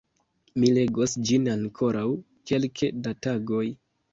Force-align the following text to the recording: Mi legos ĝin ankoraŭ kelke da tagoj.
Mi 0.61 0.69
legos 0.77 1.13
ĝin 1.31 1.45
ankoraŭ 1.53 2.07
kelke 2.53 2.93
da 3.05 3.17
tagoj. 3.27 3.65